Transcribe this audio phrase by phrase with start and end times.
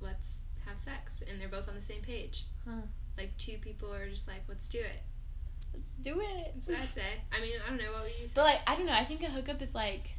[0.00, 2.46] let's have sex, and they're both on the same page.
[2.66, 2.82] Huh.
[3.16, 5.02] Like two people are just like, let's do it.
[5.74, 6.52] Let's do it.
[6.54, 7.20] That's what I'd say.
[7.36, 8.30] I mean, I don't know what say.
[8.34, 8.92] But like, I don't know.
[8.92, 10.10] I think a hookup is like,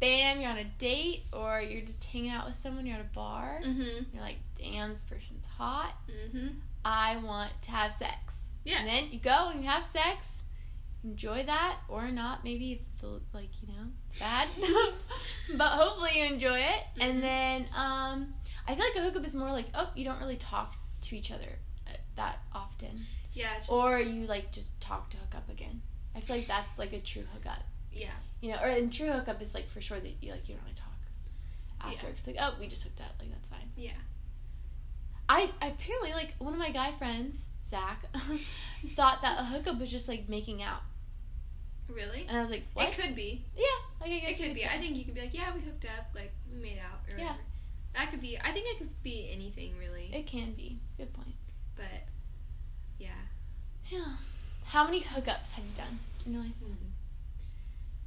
[0.00, 2.86] bam, you're on a date, or you're just hanging out with someone.
[2.86, 3.60] You're at a bar.
[3.64, 4.04] mm-hmm.
[4.12, 5.94] You're like, damn, this person's hot.
[6.08, 6.48] Mm-hmm.
[6.84, 8.34] I want to have sex.
[8.64, 8.80] Yeah.
[8.80, 10.38] And then you go and you have sex.
[11.04, 12.44] Enjoy that or not.
[12.44, 14.46] Maybe if the like you know it's bad,
[15.56, 16.84] but hopefully you enjoy it.
[16.96, 17.00] Mhm.
[17.04, 18.34] And then um,
[18.72, 21.30] I feel like a hookup is more like oh you don't really talk to each
[21.30, 21.58] other
[21.88, 23.56] uh, that often, yeah.
[23.58, 25.82] Just, or you like just talk to hook up again.
[26.14, 27.62] I feel like that's like a true hookup.
[27.92, 28.08] yeah.
[28.40, 30.64] You know, or in true hookup is like for sure that you like you don't
[30.64, 30.88] really talk
[31.80, 32.06] after.
[32.06, 32.10] Yeah.
[32.12, 33.70] It's like oh we just hooked up like that's fine.
[33.76, 33.92] Yeah.
[35.28, 38.04] I apparently like one of my guy friends, Zach,
[38.96, 40.82] thought that a hookup was just like making out,
[41.88, 42.26] Really?
[42.28, 42.88] and I was like, what?
[42.88, 43.44] It could be.
[43.56, 43.64] Yeah,
[44.00, 44.62] like I guess It you could be.
[44.62, 44.68] say.
[44.68, 47.16] I think you could be like, yeah, we hooked up, like we made out, or
[47.18, 47.24] Yeah.
[47.30, 47.38] whatever.
[47.94, 48.38] That could be.
[48.38, 50.10] I think it could be anything really.
[50.12, 50.78] it can be.
[50.96, 51.34] Good point.
[51.76, 51.84] but
[52.98, 53.08] yeah.
[53.90, 54.16] Yeah.
[54.64, 56.52] How many hookups have you done in your life?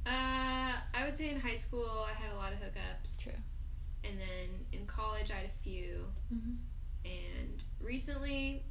[0.06, 3.22] Uh, I would say in high school I had a lot of hookups.
[3.22, 3.32] True.
[4.04, 6.54] And then in college I had a few, Mm-hmm.
[7.04, 8.62] and recently,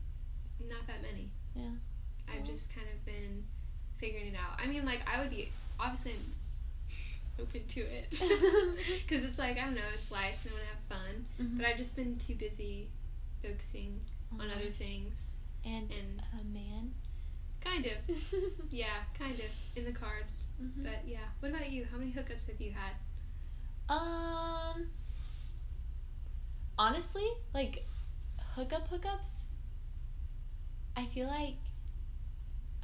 [0.59, 1.29] not that many.
[1.55, 1.71] Yeah.
[2.29, 2.51] I've Well.
[2.51, 3.43] just kind of been
[3.97, 4.59] figuring it out.
[4.61, 6.15] I mean, like I would be obviously
[7.39, 8.09] open to it
[9.07, 11.25] because it's like I don't know, it's life and I want to have fun.
[11.41, 11.57] Mhm.
[11.57, 12.89] But I've just been too busy
[13.43, 14.01] focusing
[14.39, 15.33] on other things.
[15.65, 16.93] and and- a man.
[17.63, 18.15] Kind of,
[18.71, 20.47] yeah, kind of in the cards.
[20.61, 20.83] Mhm.
[20.83, 21.85] But yeah, what about you?
[21.91, 22.93] How many hookups have you had?
[23.89, 24.87] Um.
[26.77, 27.85] Honestly, like
[28.55, 29.31] hookup hookups.
[30.95, 31.57] I feel like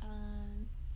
[0.02, 0.41] um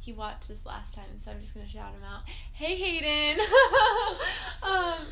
[0.06, 2.22] he watched this last time, so I'm just gonna shout him out.
[2.54, 3.44] Hey Hayden.
[4.62, 5.08] um,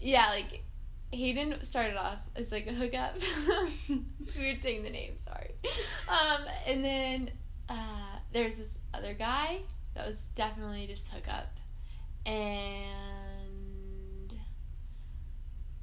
[0.00, 0.62] yeah, like
[1.10, 3.16] Hayden started off as like a hookup.
[3.88, 5.14] it's weird saying the name.
[5.24, 5.50] Sorry.
[6.08, 7.30] Um, and then
[7.68, 9.62] uh, there's this other guy
[9.94, 11.52] that was definitely just hookup,
[12.24, 12.72] and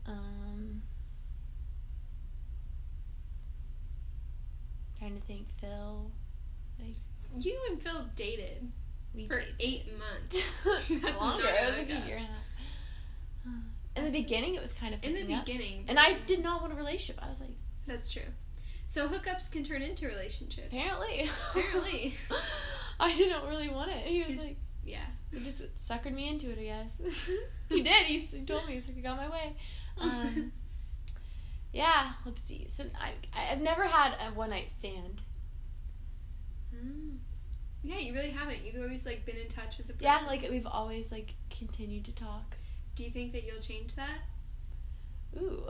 [0.06, 0.84] um,
[4.98, 6.12] trying to think, Phil.
[7.40, 8.72] You and Phil dated
[9.14, 9.56] We for dated.
[9.60, 10.38] eight months.
[10.66, 11.44] That's longer.
[11.44, 13.56] not It was like a year and a half.
[13.96, 16.74] In the beginning, it was kind of In the beginning, and I did not want
[16.74, 17.24] a relationship.
[17.24, 17.56] I was like,
[17.88, 18.22] That's true.
[18.86, 20.68] So hookups can turn into relationships.
[20.72, 22.16] apparently, Apparently.
[23.00, 23.98] I didn't really want it.
[24.06, 25.06] He was He's- like, Yeah.
[25.34, 26.58] he just suckered me into it.
[26.60, 27.02] I guess
[27.70, 28.06] he did.
[28.06, 29.56] He, told me he's like, I got my way.
[30.00, 30.52] Um,
[31.74, 32.14] yeah.
[32.26, 32.66] Let's see.
[32.70, 33.12] So I
[33.52, 35.22] I've never had a one night stand.
[36.74, 37.18] Mm.
[37.88, 38.58] Yeah, you really haven't.
[38.66, 40.06] You've always like been in touch with the person.
[40.06, 42.58] Yeah, like we've always like continued to talk.
[42.96, 44.20] Do you think that you'll change that?
[45.40, 45.64] Ooh,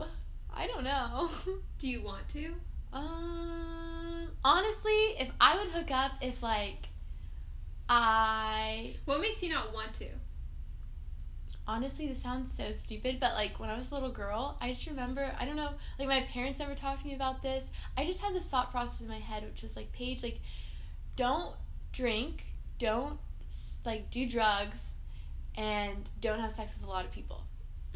[0.52, 1.30] I don't know.
[1.78, 2.54] Do you want to?
[2.92, 6.88] Um, honestly, if I would hook up, if like
[7.88, 10.08] I What makes you not want to?
[11.68, 14.86] honestly, this sounds so stupid, but like when I was a little girl, I just
[14.86, 15.70] remember I don't know,
[16.00, 17.70] like my parents never talked to me about this.
[17.96, 20.40] I just had this thought process in my head, which was like, Paige, like,
[21.14, 21.54] don't
[21.98, 22.44] drink,
[22.78, 23.18] don't
[23.84, 24.90] like do drugs,
[25.56, 27.42] and don't have sex with a lot of people.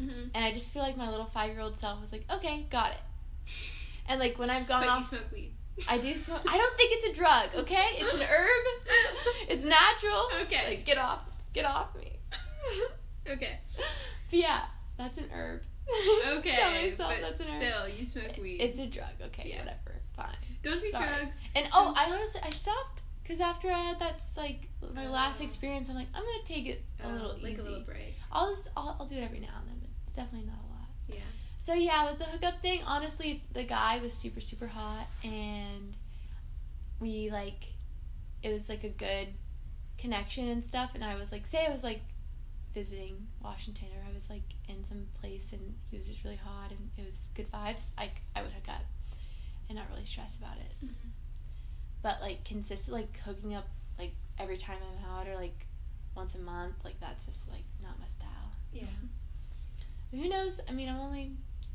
[0.01, 0.29] Mm-hmm.
[0.35, 2.91] And I just feel like my little five year old self was like, okay, got
[2.91, 2.99] it.
[4.07, 5.53] And like when I've gone But off you smoke weed.
[5.87, 6.41] I do smoke.
[6.47, 7.49] I don't think it's a drug.
[7.55, 8.65] Okay, it's an herb.
[9.49, 10.27] It's natural.
[10.43, 10.67] Okay.
[10.67, 11.21] Like get off,
[11.53, 12.11] get off me.
[13.25, 13.57] Okay.
[14.29, 14.63] But yeah,
[14.97, 15.61] that's an herb.
[16.27, 16.51] Okay.
[16.57, 17.57] Tell myself that's an herb.
[17.57, 18.59] still, you smoke weed.
[18.59, 19.15] It's a drug.
[19.27, 19.59] Okay, Yeah.
[19.59, 20.01] whatever.
[20.17, 20.35] Fine.
[20.61, 21.07] Don't do sorry.
[21.07, 21.37] drugs.
[21.55, 25.45] And oh, I honestly I stopped because after I had that like my last Oh.
[25.45, 27.61] experience, I'm like I'm gonna take it a Uh, little like easy.
[27.61, 28.13] a little break.
[28.31, 30.67] I'll just I'll, I'll do it every now and then, but it's definitely not a
[30.73, 30.87] lot.
[31.07, 31.15] Yeah.
[31.59, 35.95] So yeah, with the hookup thing, honestly, the guy was super super hot, and
[36.99, 37.65] we like,
[38.41, 39.29] it was like a good
[39.97, 40.91] connection and stuff.
[40.93, 42.01] And I was like, say I was like
[42.73, 46.71] visiting Washington, or I was like in some place, and he was just really hot,
[46.71, 47.83] and it was good vibes.
[47.97, 48.83] Like I would hook up,
[49.69, 50.85] and not really stress about it.
[50.85, 51.11] Mhm.
[52.03, 53.67] But like consistent, like hooking up
[53.97, 55.65] like every time I'm out, or like
[56.15, 58.51] once a month, like that's just like not my style.
[58.71, 58.83] Yeah.
[60.11, 60.59] Who knows?
[60.69, 61.31] I mean, I'm only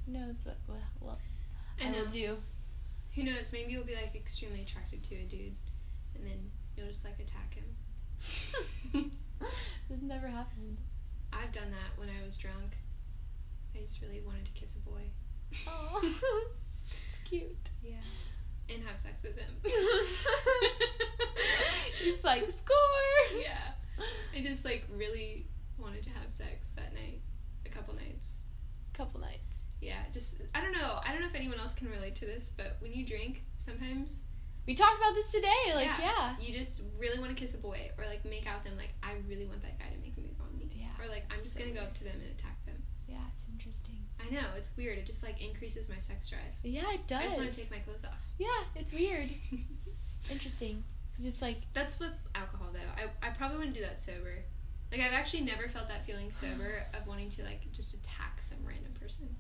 [0.06, 1.18] who knows what what, what
[1.82, 1.98] I I, know.
[2.04, 2.36] will do.
[3.14, 3.50] Who knows?
[3.52, 5.56] Maybe you'll be like extremely attracted to a dude,
[6.14, 9.10] and then you'll just like attack him.
[9.88, 10.76] this never happened.
[11.32, 12.76] I've done that when I was drunk.
[13.74, 15.02] I just really wanted to kiss a boy.
[15.66, 16.00] Oh,
[16.86, 17.56] it's cute.
[17.82, 17.92] Yeah.
[18.70, 19.54] And have sex with him.
[22.02, 23.40] He's like score.
[23.40, 23.72] yeah.
[24.36, 25.46] I just like really
[25.78, 27.20] wanted to have sex that night.
[27.66, 28.34] A couple nights.
[28.94, 29.40] Couple nights.
[29.80, 31.00] Yeah, just I don't know.
[31.06, 34.20] I don't know if anyone else can relate to this, but when you drink, sometimes
[34.66, 35.72] We talked about this today.
[35.74, 36.34] Like, yeah.
[36.40, 38.76] you just really want to kiss a boy or like make out with them.
[38.78, 41.02] Like I really want that guy to make a move on me, Yeah.
[41.04, 42.82] or like I'm just So gonna go up to them and attack them.
[43.08, 43.96] Yeah, it's interesting.
[44.20, 44.98] I know it's weird.
[44.98, 46.42] It just like increases my sex drive.
[46.62, 47.20] Yeah, it does.
[47.20, 48.20] I just want to take my clothes off.
[48.38, 49.30] yeah, it's weird.
[50.30, 50.84] Interesting.
[51.18, 52.90] It's like, That's with alcohol though.
[53.02, 54.44] I I probably wouldn't do that sober.
[54.92, 58.58] Like I've actually never felt that feeling sober of wanting to like just attack some
[58.64, 59.34] random person.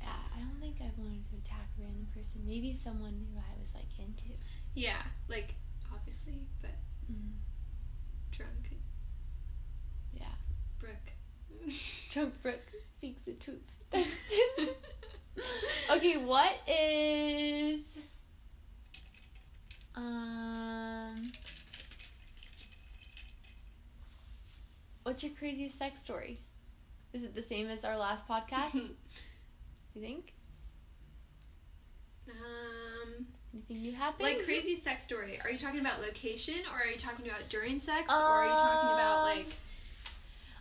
[0.00, 2.42] yeah, I don't think I've wanted to attack a random person.
[2.44, 4.34] Maybe someone who I was like into.
[4.74, 5.54] Yeah, like
[5.94, 6.70] obviously, but
[7.10, 7.32] Mm,
[8.30, 8.70] drunk
[10.14, 10.26] yeah.
[10.78, 11.11] Brooke.
[12.42, 12.60] Brooke
[12.90, 13.58] speaks the truth.
[15.90, 17.80] okay, what is
[19.94, 21.32] um
[25.04, 26.40] What's your craziest sex story?
[27.12, 28.74] Is it the same as our last podcast?
[29.94, 30.32] you think?
[32.30, 34.22] um, Anything new happened?
[34.28, 35.40] like crazy sex story.
[35.42, 38.52] Are you talking about location, or are you talking about during sex, or are you
[38.56, 39.48] talking about Um, like?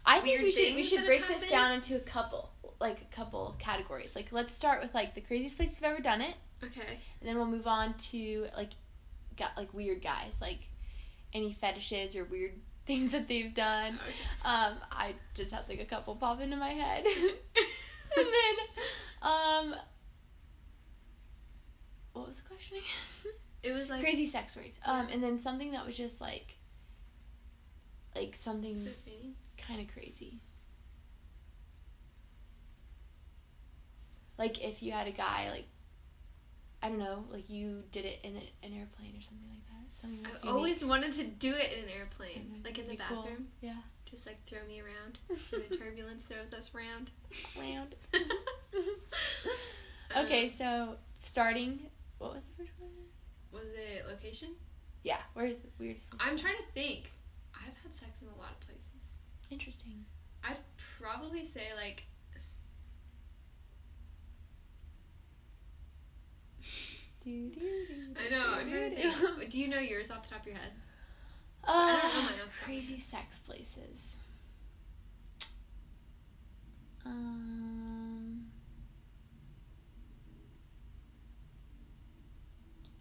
[0.06, 3.56] I think we should we should break this down into a couple like a couple
[3.59, 4.15] categories.
[4.15, 6.36] Like let's start with like the craziest place you've ever done it.
[6.63, 7.00] Okay.
[7.19, 8.71] And then we'll move on to like
[9.38, 10.59] got like weird guys, like
[11.33, 12.53] any fetishes or weird
[12.88, 14.00] things that they've done.
[14.01, 14.15] okay.
[14.44, 17.06] Um, I just had like a couple pop into my head.
[18.18, 18.56] and then
[19.21, 19.75] um
[22.13, 23.33] what was the question again?
[23.63, 24.80] It was like Crazy sex stories.
[24.86, 26.57] Um and then something that was just like
[28.15, 29.36] like something Is it fading?
[29.71, 30.39] Kind of crazy.
[34.38, 35.68] Like if you had a guy like
[36.83, 40.01] I don't know, like you did it in an airplane or something like that.
[40.01, 43.07] Something that's I've always wanted to do it in an airplane, like in the That'd
[43.07, 43.23] cool.
[43.23, 43.47] bathroom.
[43.62, 43.75] Yeah.
[44.09, 45.19] Just like throw me around.
[45.29, 47.12] and the turbulence throws us around.
[47.57, 47.95] Round.
[50.13, 51.79] Um, okay, so starting.
[52.18, 52.91] What was the first one?
[53.53, 54.50] Was it location?
[55.03, 55.19] Yeah.
[55.33, 56.21] Where's the weirdest place?
[56.21, 57.12] I'm trying to think.
[57.56, 59.00] I've had sex in a lot of places.
[59.51, 60.06] Interesting.
[60.44, 60.57] I'd
[61.00, 62.03] probably say like.
[67.24, 68.53] I know.
[68.56, 69.51] I'm trying to think.
[69.51, 70.71] Do you know yours off the top of your head?
[71.63, 72.50] I don't know my own.
[72.65, 74.18] crazy sex places.
[77.06, 78.45] Um,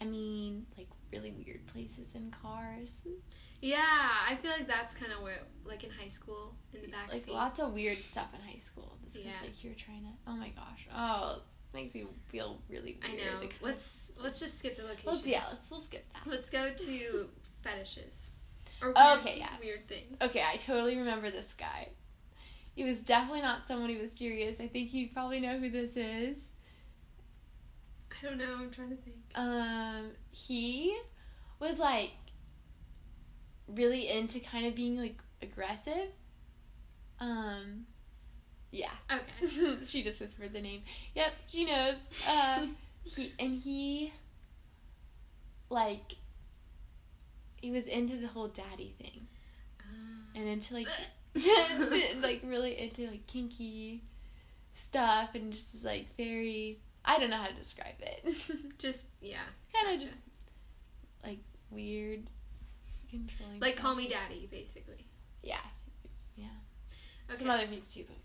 [0.01, 2.93] I mean, like really weird places in cars,
[3.61, 3.79] Yeah,
[4.29, 7.25] I feel like that's kind of where, like in high school, in the back like
[7.25, 7.35] seat.
[7.35, 8.97] lots of weird stuff in high school.
[9.05, 9.33] This Yeah.
[9.43, 10.09] like you're trying to.
[10.27, 10.87] Oh my gosh!
[10.95, 11.43] Oh,
[11.75, 13.41] makes me feel really I know.
[13.41, 15.11] Like, Let's let's just skip the location.
[15.13, 16.31] let's yeah, let's we'll skip that.
[16.31, 17.29] Let's go to
[17.63, 18.31] fetishes.
[18.83, 19.51] Or weird, okay, yeah.
[19.61, 20.17] Weird thing.
[20.23, 21.89] Okay, I totally remember this guy.
[22.75, 24.59] He was definitely not someone who was serious.
[24.59, 26.37] I think you probably know who this is.
[28.11, 28.55] I don't know.
[28.59, 29.17] I'm trying to think.
[29.35, 30.97] Um, he
[31.59, 32.11] was like
[33.75, 36.09] really into kind of being like aggressive.
[37.19, 37.87] Um,
[38.71, 38.91] yeah.
[39.11, 39.77] Okay.
[39.87, 40.83] she just whispered the name.
[41.15, 41.97] Yep, she knows.
[42.29, 42.67] Uh,
[43.05, 44.13] he and he
[45.69, 46.17] like
[47.61, 49.27] he was into the whole daddy thing
[49.85, 50.89] Um, and into like
[52.23, 54.03] like really into like kinky
[54.75, 58.27] stuff and just like very I don't know how to describe it.
[58.79, 59.39] just yeah.
[59.73, 60.07] kind of Gotcha.
[60.13, 60.17] just
[61.25, 61.39] like
[61.71, 62.29] weird
[63.11, 63.61] controlling.
[63.61, 65.07] Like call me daddy, basically.
[65.43, 65.57] Yeah.
[66.37, 66.47] Yeah.
[67.29, 67.39] Okay.
[67.39, 68.17] Some other things too, but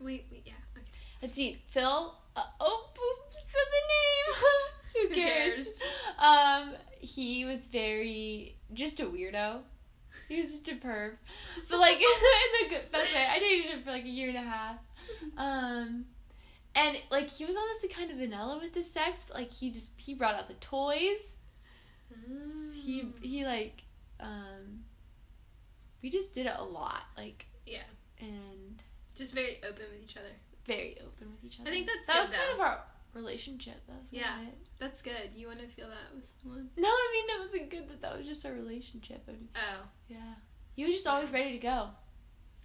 [0.00, 0.52] Wait, wait, yeah.
[0.76, 0.86] Okay.
[1.22, 1.58] let's see.
[1.70, 4.50] Phil uh, oh boop, said the name.
[4.94, 5.54] Who Who cares?
[5.54, 5.68] cares?
[6.18, 9.60] Um he was very just a weirdo.
[10.28, 11.12] He was just a perv.
[11.70, 13.26] But like in the good best way.
[13.30, 14.76] I dated him for like a year and a half.
[15.36, 16.06] Um
[16.74, 19.90] and like he was honestly kind of vanilla with the sex, but like he just
[19.98, 21.34] he brought out the toys.
[22.74, 23.12] He Mm.
[23.22, 23.82] he like
[24.22, 24.84] um
[26.02, 27.82] we just did it a lot, like yeah,
[28.20, 28.82] and
[29.14, 30.32] just very open with each other.
[30.66, 31.68] very open with each other.
[31.68, 32.78] I think that's that good, was kind of our
[33.14, 33.86] relationship.
[33.86, 34.40] That was Yeah.
[34.42, 34.56] it.
[34.78, 35.30] That's good.
[35.36, 36.70] You want to feel that with someone?
[36.76, 37.88] No, I mean that wasn't good.
[37.88, 39.22] That that was just our relationship.
[39.28, 39.82] I mean, Oh.
[40.08, 40.34] yeah,
[40.74, 41.88] he was just always ready to go.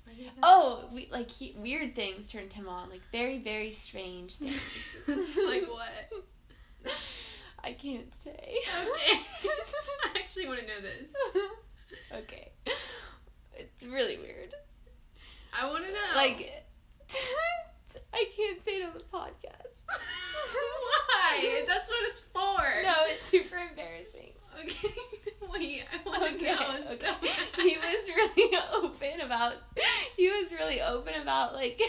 [0.09, 0.39] Oh.
[0.41, 4.57] Oh, we like he, weird things turned him on, like very very strange things.
[5.07, 6.11] like what?
[7.67, 8.55] I can't say.
[8.63, 9.19] Okay.
[10.15, 11.11] I actually want to know this.
[12.15, 12.51] okay,
[13.57, 14.53] it's really weird.
[15.59, 16.15] I want to know.
[16.15, 16.63] Like,
[18.13, 19.83] I can't say it on the podcast.
[19.89, 21.65] Why?
[21.67, 22.83] That's what it's for.
[22.83, 24.31] No, it's super embarrassing.
[24.63, 24.93] Okay.
[25.51, 26.77] Wait, I want to Okay, know.
[26.85, 27.03] so okay.
[27.05, 27.21] bad.
[27.57, 29.55] He was really open about.
[30.15, 31.81] He was really open about like.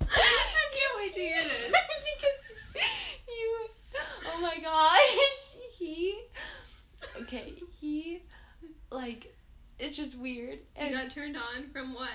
[0.00, 1.72] I can't wait to hear this
[4.62, 5.16] gosh,
[5.78, 6.18] he.
[7.22, 8.22] Okay, he,
[8.90, 9.34] like,
[9.78, 10.60] it's just weird.
[10.76, 12.08] And you got turned on from what?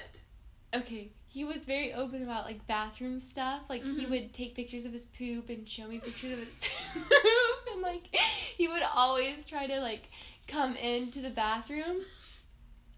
[0.73, 3.61] Okay, he was very open about like bathroom stuff.
[3.69, 3.99] Like mm-hmm.
[3.99, 6.53] he would take pictures of his poop and show me pictures of his
[6.93, 8.15] poop, and like
[8.57, 10.09] he would always try to like
[10.47, 11.97] come into the bathroom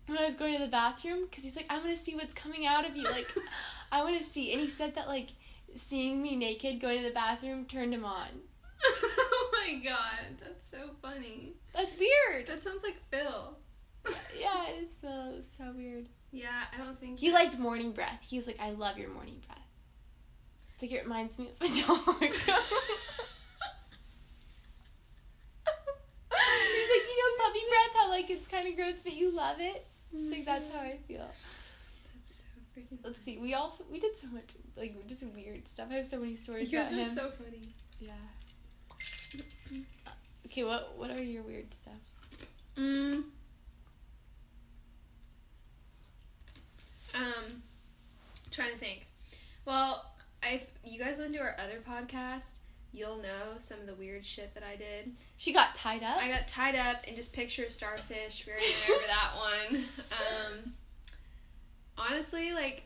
[0.08, 2.34] when I was going to the bathroom because he's like, I want to see what's
[2.34, 3.03] coming out of you.
[3.03, 3.27] Like,
[3.91, 4.51] I want to see.
[4.51, 5.29] And he said that like
[5.75, 8.27] seeing me naked going to the bathroom turned him on
[9.60, 11.54] oh my god, that's so funny.
[11.74, 12.48] That's weird.
[12.48, 13.58] That sounds like Phil.
[14.39, 15.32] yeah, it is Phil.
[15.32, 16.08] It was so weird.
[16.32, 18.25] Yeah, I don't think He liked morning breath.
[18.30, 19.58] He was like, I love your morning breath.
[20.74, 22.16] It's like it reminds me of a dog.
[22.22, 22.48] He's
[26.89, 29.86] like, you know, puppy breath, how like it's kind of gross, but you love it.
[30.13, 31.30] It's like that's how I feel.
[32.13, 32.44] That's so
[32.75, 33.00] freaking.
[33.04, 33.38] Let's see.
[33.38, 35.88] We also we did so much like just weird stuff.
[35.92, 37.16] I have so many You stories guys about are him.
[37.16, 37.75] so funny.
[38.00, 38.12] yeah.
[40.46, 41.94] Okay, what what are your weird stuff?
[42.77, 43.24] Mm.
[47.13, 47.63] Um,
[48.51, 49.08] trying to think.
[49.65, 50.06] Well,
[50.44, 52.51] if you guys listen to our other podcast,
[52.91, 55.15] you'll know some of the weird shit that I did.
[55.38, 56.18] She got tied up.
[56.18, 58.46] I got tied up and just picture a starfish.
[58.46, 59.86] We already remember that one.
[60.12, 60.74] Um,
[61.98, 62.84] honestly, like,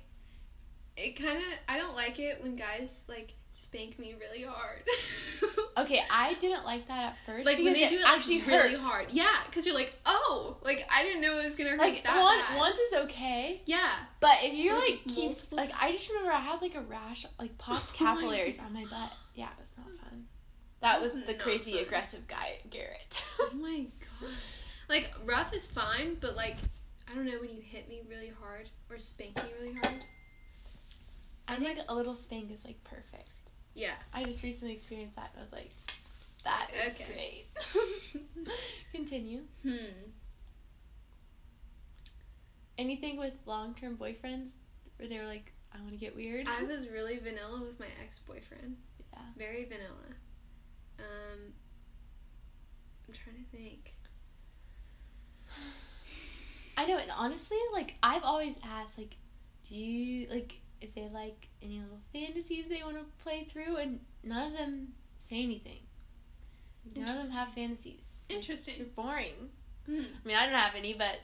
[0.98, 4.82] it kind of I don't like it when guys like spank me really hard.
[5.78, 7.46] okay, I didn't like that at first.
[7.46, 8.82] like when they do it like, actually really hurt.
[8.82, 9.06] hard.
[9.12, 12.20] Yeah, because you're like, oh, like I didn't know it was gonna hurt Like that
[12.22, 12.58] one bad.
[12.58, 13.62] once is okay.
[13.66, 13.92] yeah.
[14.20, 17.26] But if you're Like, like keeps like I just remember I had like a rash
[17.40, 19.12] like popped Oh capillaries on my butt.
[19.36, 20.26] Yeah, it was not fun.
[20.82, 21.82] That was the crazy fun.
[21.84, 23.24] aggressive guy, Garrett.
[23.40, 23.86] Oh my
[24.22, 24.30] god.
[24.90, 26.58] Like rough is fine, but like
[27.10, 30.04] I don't know when you hit me really hard or spank me really hard.
[31.48, 33.30] I think a little spank is like perfect.
[33.76, 33.94] Yeah.
[34.14, 35.72] I just recently experienced that and I was like,
[36.44, 37.46] that is Okay.
[38.36, 38.48] great.
[38.94, 39.42] Continue.
[39.64, 40.10] Hmm.
[42.78, 44.52] Anything with long term boyfriends
[44.98, 46.48] where they were like, I want to get weird?
[46.48, 48.78] I was really vanilla with my ex boyfriend.
[49.14, 49.20] Yeah.
[49.38, 50.16] Very vanilla.
[51.00, 51.54] Um.
[53.08, 53.94] I'm trying to think.
[56.78, 59.16] I know, and honestly, like I've always asked, like,
[59.70, 64.00] do you like if they like any little fantasies they want to play through, and
[64.24, 65.80] none of them say anything.
[66.96, 68.10] None of them have fantasies.
[68.30, 68.76] Interesting.
[68.78, 69.50] They're boring.
[69.86, 70.04] Hmm.
[70.24, 71.20] I mean, I don't have any, but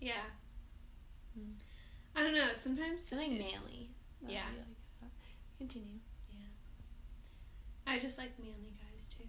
[0.00, 0.24] Yeah.
[1.34, 1.52] Hmm.
[2.16, 2.48] I don't know.
[2.54, 3.90] Sometimes something it's- manly.
[4.26, 4.44] Yeah.
[4.56, 4.66] like
[5.02, 5.10] that.
[5.58, 5.98] Continue.
[7.86, 9.24] I just like manly guys too.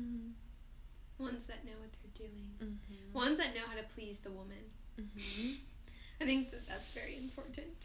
[0.00, 1.22] Mm-hmm.
[1.22, 2.48] Ones that know what they're doing.
[2.62, 3.12] Mm-hmm.
[3.12, 4.64] Ones that know how to please the woman.
[4.98, 5.52] Mm-hmm.
[6.20, 7.76] I think that that's very important.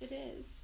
[0.00, 0.60] It is.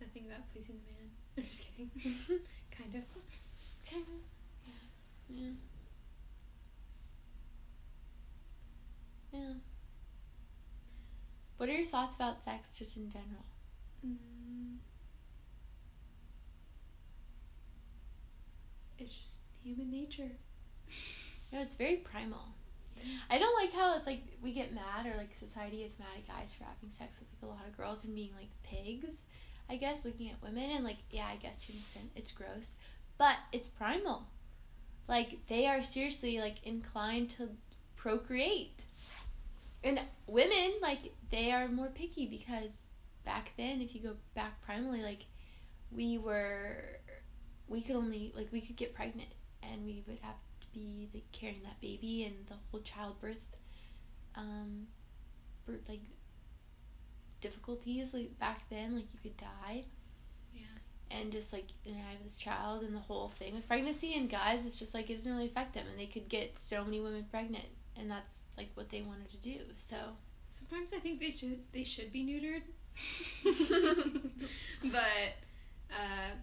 [0.00, 1.10] Nothing about pleasing the man.
[1.36, 1.90] I'm just kidding.
[2.70, 3.02] kind of.
[3.90, 4.22] Kind of.
[5.28, 5.40] Yeah.
[5.42, 5.50] Yeah.
[9.32, 9.52] Yeah.
[11.58, 13.44] What are your thoughts about sex just in general?
[14.06, 14.76] Mm.
[18.98, 20.30] It's just human nature.
[21.52, 22.54] No, it's very primal.
[23.30, 26.26] I don't like how it's like we get mad or like society is mad at
[26.26, 29.14] guys for having sex with like a lot of girls and being like pigs.
[29.70, 32.74] I guess looking at women and like yeah, I guess to an extent it's gross,
[33.18, 34.24] but it's primal.
[35.08, 37.48] Like they are seriously like inclined to
[37.96, 38.84] procreate.
[39.84, 42.82] And women like they are more picky because
[43.24, 45.26] back then if you go back primally like
[45.92, 46.98] we were
[47.68, 49.28] we could only like we could get pregnant
[49.62, 50.34] and we would have
[50.72, 53.36] be like carrying that baby and the whole childbirth
[54.36, 54.86] um
[55.66, 56.02] birth, like
[57.40, 59.84] difficulties like back then like you could die
[60.54, 60.62] Yeah.
[61.10, 64.28] and just like then I have this child and the whole thing with pregnancy and
[64.28, 67.00] guys it's just like it doesn't really affect them and they could get so many
[67.00, 69.96] women pregnant and that's like what they wanted to do so
[70.50, 72.62] Sometimes I think they should they should be neutered.
[74.82, 75.36] but
[75.92, 76.34] uh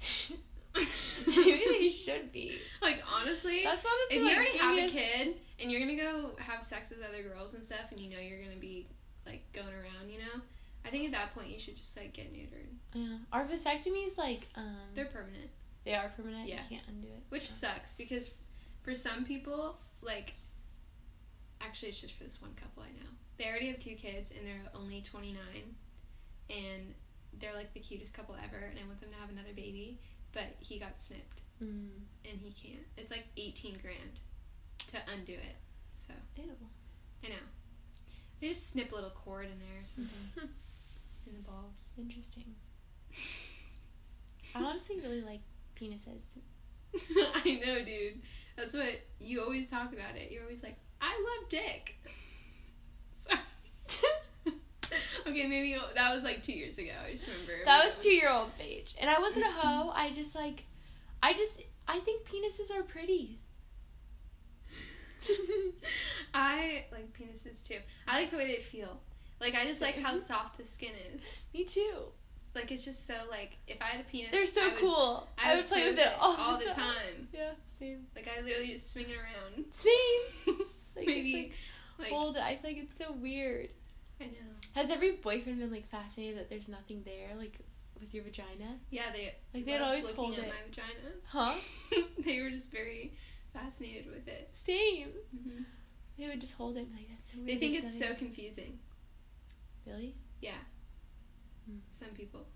[1.26, 5.36] maybe they should be like honestly that's honestly if you like, already have a kid
[5.60, 8.42] and you're gonna go have sex with other girls and stuff and you know you're
[8.42, 8.86] gonna be
[9.26, 10.40] like going around, you know,
[10.84, 12.68] I think at that point you should just like get neutered.
[12.94, 15.50] yeah our vasectomies like um They're permanent.
[15.84, 16.62] they are permanent Yeah.
[16.68, 17.66] you can't undo it Which so.
[17.68, 18.30] sucks because
[18.82, 20.34] for some people, like,
[21.60, 23.08] actually, it's just for this one couple I know.
[23.38, 25.38] They already have two kids and they're only 29,
[26.50, 26.94] and
[27.40, 30.00] they're like the cutest couple ever, and I want them to have another baby,
[30.32, 31.88] but he got snipped mm.
[32.24, 32.86] and he can't.
[32.96, 34.20] It's like 18 grand
[34.90, 35.56] to undo it.
[35.94, 36.50] So, Ew.
[37.24, 37.34] I know.
[38.40, 40.32] They just snip a little cord in there or something
[41.26, 41.92] in the balls.
[41.98, 42.54] Interesting.
[44.54, 45.40] I honestly really like
[45.80, 46.24] penises.
[46.94, 48.20] I know, dude.
[48.56, 50.30] That's what you always talk about it.
[50.30, 51.96] You're always like, I love dick.
[53.14, 53.38] Sorry.
[55.26, 56.92] okay, maybe that was like two years ago.
[57.06, 57.64] I just remember.
[57.64, 58.94] That was two year old age.
[58.98, 59.90] And I wasn't a hoe.
[59.90, 60.64] I just like
[61.22, 63.38] I just I think penises are pretty.
[66.34, 67.78] I like penises too.
[68.08, 69.00] I like the way they feel.
[69.40, 70.18] Like I just like how mm-hmm.
[70.18, 71.20] soft the skin is.
[71.54, 72.04] Me too.
[72.54, 75.28] Like it's just so like if I had a penis, They're so I would, cool.
[75.38, 76.84] I would play play with it all, all the the time.
[76.84, 77.28] time.
[77.32, 78.06] Yeah, same.
[78.14, 79.64] Like I literally just swing it around.
[79.74, 80.66] Same.
[80.94, 81.34] Like, Maybe just,
[81.98, 82.42] like, like hold it.
[82.42, 83.70] I feel like it's so weird.
[84.22, 84.50] I know.
[84.74, 87.58] Has every boyfriend been like fascinated that there's nothing there, like
[88.00, 88.78] with your vagina?
[88.90, 90.48] Yeah, they Like they'd always hold at it.
[90.48, 91.14] my vagina.
[91.26, 91.54] Huh?
[92.24, 93.12] they were just very
[93.52, 94.50] fascinated with it.
[94.54, 95.08] Same.
[95.30, 95.62] hmm
[96.18, 97.48] They would just hold it and be like that's so weird.
[97.48, 98.78] They think it's so confusing.
[99.86, 100.14] really.
[100.40, 100.52] Yeah.
[101.68, 101.78] Hmm.
[101.90, 102.46] Some people.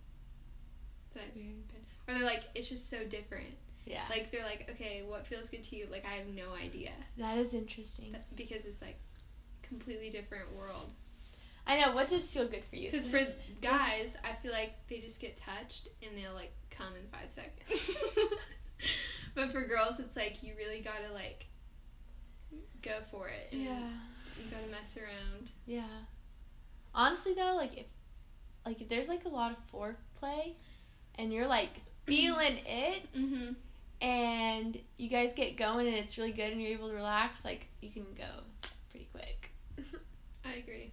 [1.15, 1.25] That
[2.09, 3.49] or they're like, it's just so different.
[3.87, 4.03] Yeah.
[4.11, 5.87] Like they're like, okay, what feels good to you?
[5.91, 8.13] Like I have no idea that is interesting.
[8.13, 8.99] That- because it's like
[9.63, 10.91] completely different world.
[11.67, 11.93] I know.
[11.95, 12.91] What does feel good for you?
[12.91, 13.21] Because for
[13.61, 17.91] guys, I feel like they just get touched and they'll like come in five seconds.
[19.35, 21.47] but for girls, it's like you really gotta like
[22.83, 23.49] go for it.
[23.51, 23.81] Yeah.
[24.39, 25.51] You gotta mess around.
[25.67, 25.83] Yeah.
[26.95, 27.87] Honestly though, like if
[28.65, 30.53] like if there's like a lot of foreplay
[31.17, 31.71] and you're like
[32.07, 33.53] feeling it Mm-hmm.
[34.01, 37.67] and you guys get going and it's really good and you're able to relax, like
[37.81, 38.25] you can go
[38.91, 39.51] pretty quick.
[40.45, 40.93] I agree.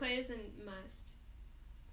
[0.00, 1.06] Foreplay is a must.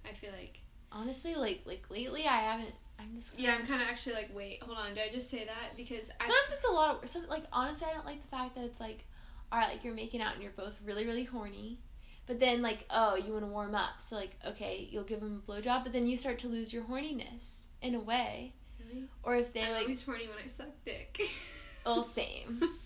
[0.06, 0.60] I feel like.
[0.92, 4.62] Honestly, like like lately I haven't I'm just Yeah, I'm kind of actually like, wait,
[4.64, 4.96] hold on.
[4.96, 5.76] Did I just say that?
[5.76, 6.26] Because I.
[6.26, 8.80] Sometimes it's a lot of some, like honestly I don't like the fact that it's
[8.80, 9.06] like
[9.52, 11.80] all right, like you're making out and you're both really really horny.
[12.26, 14.00] But then like, oh, you want to warm up.
[14.02, 16.84] So like, okay, you'll give them a blowjob, but then you start to lose your
[16.84, 18.54] horniness in a way.
[18.80, 19.06] Really?
[19.24, 21.20] Or if they I'm like always horny when I suck dick.
[21.86, 22.62] well same.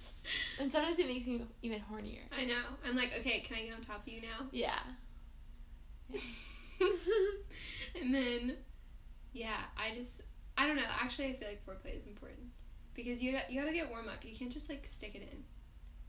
[0.60, 2.22] And sometimes it makes me even hornier.
[2.32, 2.62] I know.
[2.86, 4.46] I'm like, okay, can I get on top of you now?
[4.52, 4.80] Yeah.
[8.02, 8.58] and then,
[9.34, 10.22] yeah, I just,
[10.58, 10.84] I don't know.
[11.00, 12.48] Actually, I feel like foreplay is important
[12.94, 14.24] because you you gotta get warm up.
[14.24, 15.44] You can't just like stick it in.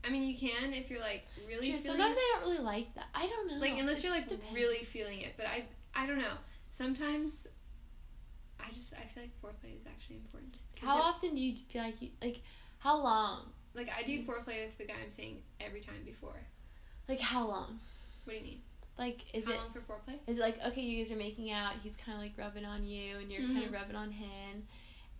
[0.05, 2.19] I mean, you can if you're like really True, sometimes it.
[2.19, 3.05] I don't really like that.
[3.15, 3.57] I don't know.
[3.57, 4.53] like unless you're like depends.
[4.53, 5.33] really feeling it.
[5.37, 6.35] But I I don't know.
[6.71, 7.47] Sometimes
[8.59, 10.55] I just I feel like foreplay is actually important.
[10.81, 12.41] How it- often do you feel like you like?
[12.79, 13.53] How long?
[13.75, 16.41] like I do foreplay with the guy I'm seeing every time before.
[17.07, 17.79] Like how long?
[18.25, 18.61] What do you mean?
[18.97, 20.15] Like is How it long for foreplay?
[20.27, 22.85] is it like okay you guys are making out he's kind of like rubbing on
[22.85, 23.65] you and you're kind Mhm.
[23.67, 24.67] of rubbing on him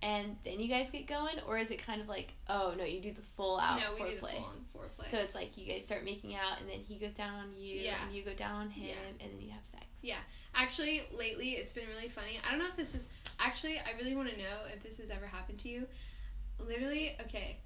[0.03, 3.01] and then you guys get going or is it kind of like oh no you
[3.01, 5.09] do the full out no, we do the foreplay full on foreplay.
[5.09, 7.79] so it's like you guys start making out and then he goes down on you
[7.81, 8.05] Yeah.
[8.05, 8.95] and you go down on him Yeah.
[9.25, 10.19] and then you have sex Yeah.
[10.55, 12.39] Actually, lately it's been really funny.
[12.45, 13.07] I don't know if this is
[13.39, 13.79] actually.
[13.79, 15.87] I really want to know if this has ever happened to you.
[16.59, 17.57] Literally, okay.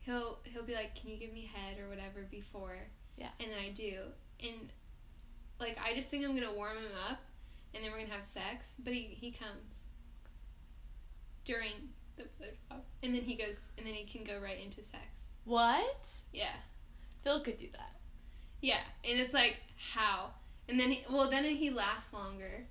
[0.00, 2.78] He'll he'll be like, "Can you give me head or whatever before?"
[3.16, 3.28] Yeah.
[3.38, 4.00] And then I do,
[4.40, 4.72] and
[5.60, 7.18] like I just think I'm gonna warm him up,
[7.74, 8.74] and then we're gonna have sex.
[8.82, 9.86] But he he comes
[11.44, 11.72] during
[12.16, 15.28] the blowjob, and then he goes, and then he can go right into sex.
[15.44, 16.54] what Yeah.
[17.22, 17.96] Phil could do that
[18.60, 19.56] Yeah, and it's like
[19.94, 20.30] how,
[20.68, 22.66] and then he, well then he lasts longer,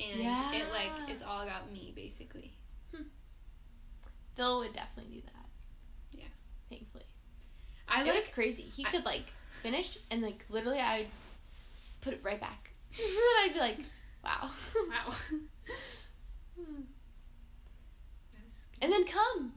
[0.00, 2.56] and it like it's all about me basically.
[2.94, 3.02] Hmm.
[4.36, 5.48] Phil would definitely do that
[6.12, 6.24] Yeah.
[6.68, 7.04] thankfully
[7.88, 9.26] I it like was crazy he I- could like
[9.62, 11.06] finish and like literally I would
[12.04, 13.06] put it right back and
[13.40, 13.78] I'd be like
[14.22, 14.50] wow
[14.88, 15.14] wow.
[18.82, 19.54] And then come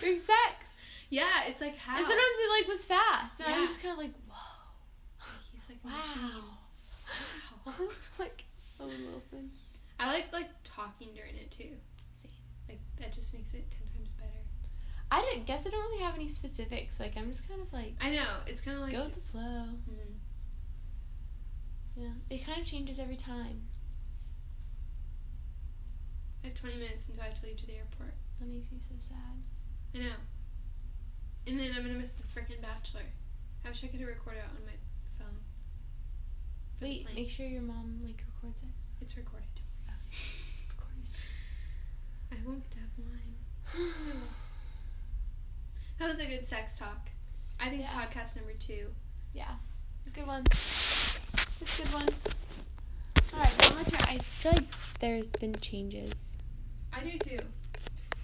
[0.00, 0.76] during sex
[1.08, 1.96] yeah, it's like how.
[1.98, 5.66] And sometimes it like was fast, and I was just kind of like, whoa, he's
[5.68, 6.42] like wow.
[7.64, 7.88] Wow.
[8.18, 8.44] like
[8.80, 9.50] Owen Wilson.
[10.00, 11.70] I like like talking during it too.
[12.20, 12.28] See,
[12.68, 14.30] Like that just makes it ten times better.
[15.10, 16.98] I didn't guess I don't really have any specifics.
[16.98, 19.20] Like I'm just kind of like I know it's kind of like go with the
[19.30, 19.66] flow.
[19.88, 20.15] Mhm.
[21.96, 23.62] Yeah, it kind of changes every time.
[26.44, 28.14] I have twenty minutes until I have to leave to the airport.
[28.38, 29.36] That makes me so sad.
[29.94, 30.14] I know.
[31.46, 33.02] And then I'm gonna miss the freaking Bachelor.
[33.64, 34.72] I wish I could have recorded it on my
[35.18, 35.38] phone.
[36.80, 38.68] Wait, make sure your mom like records it.
[39.02, 39.46] It's recorded.
[39.88, 41.16] Of course.
[42.32, 44.22] I won't get have wine.
[45.98, 47.08] That was a good sex talk.
[47.58, 48.04] I think Yeah.
[48.06, 48.88] podcast number two.
[49.32, 49.54] yeah,
[50.04, 50.44] it's a good one.
[51.60, 52.08] A good one.
[53.34, 54.14] All right, now try.
[54.14, 56.36] I feel like there's been changes.
[56.92, 57.38] I do too.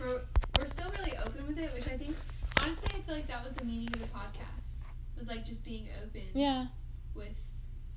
[0.01, 0.21] We're,
[0.59, 2.17] we're still really open with it, which I think,
[2.63, 4.83] honestly, I feel like that was the meaning of the podcast.
[5.19, 6.67] Was like just being open Yeah,
[7.15, 7.37] with,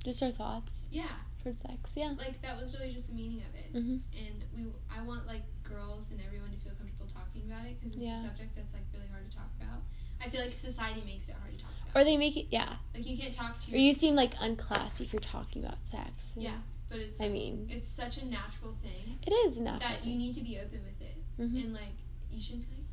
[0.04, 1.08] just our thoughts yeah,
[1.42, 1.94] towards sex.
[1.96, 2.14] Yeah.
[2.18, 3.74] like that was really just the meaning of it.
[3.74, 4.02] Mhm.
[4.14, 7.96] And we, I want like girls and everyone to feel comfortable talking about it because
[7.96, 8.22] it's Yeah.
[8.22, 9.82] a subject that's like really hard to talk about.
[10.24, 12.02] I feel like society makes it hard to talk about.
[12.02, 12.74] Or they make it, yeah.
[12.94, 16.34] like you can't talk to Or you seem like unclassy if you're talking about sex.
[16.36, 16.58] Yeah,
[16.90, 19.90] but it's I mean, it's such a natural thing it is natural.
[19.92, 21.64] that you need to be open with it, Mhm.
[21.64, 21.96] and like
[22.32, 22.86] you shouldn't like.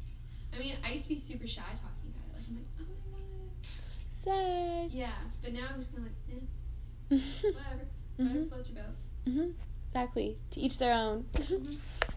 [0.55, 2.35] I mean, I used to be super shy talking about it.
[2.37, 4.89] Like I'm like, oh my god.
[4.91, 4.95] Sex.
[4.95, 5.11] Yeah,
[5.43, 6.43] but now I'm just kind of like,
[7.11, 7.17] eh,
[7.55, 7.87] whatever.
[8.17, 8.49] Whatever Mhm.
[8.49, 8.95] floats your boat.
[9.27, 9.55] Mhm.
[9.89, 10.39] Exactly.
[10.53, 11.25] To each their own.
[11.35, 11.79] Mhm.